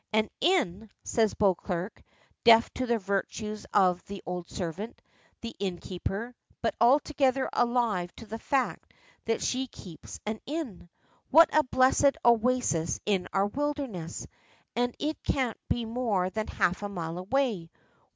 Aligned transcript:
"An 0.11 0.29
inn," 0.39 0.89
says 1.03 1.35
Beauclerk, 1.35 2.01
deaf 2.43 2.73
to 2.73 2.87
the 2.87 2.97
virtues 2.97 3.67
of 3.71 4.03
the 4.07 4.23
old 4.25 4.49
servant, 4.49 4.99
the 5.41 5.55
innkeeper, 5.59 6.33
but 6.63 6.73
altogether 6.81 7.47
alive 7.53 8.11
to 8.15 8.25
the 8.25 8.39
fact 8.39 8.95
that 9.25 9.43
she 9.43 9.67
keeps 9.67 10.19
an 10.25 10.39
inn. 10.47 10.89
"What 11.29 11.55
a 11.55 11.61
blessed 11.61 12.17
oasis 12.25 12.99
in 13.05 13.27
our 13.31 13.45
wilderness! 13.45 14.25
And 14.75 14.95
it 14.97 15.21
can't 15.23 15.57
be 15.69 15.85
more 15.85 16.31
than 16.31 16.47
half 16.47 16.81
a 16.81 16.89
mile 16.89 17.19
away. 17.19 17.69